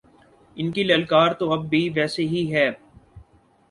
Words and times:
ان 0.57 0.71
کی 0.71 0.83
للکار 0.83 1.31
تو 1.33 1.51
اب 1.53 1.69
بھی 1.69 1.87
ویسے 1.89 2.23
ہی 2.27 2.43
ہے۔ 2.53 2.69